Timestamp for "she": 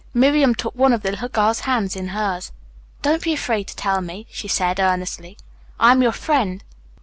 4.31-4.47